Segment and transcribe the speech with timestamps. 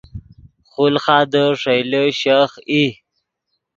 [0.71, 2.83] خولخادے ݰئیلے شیخ ای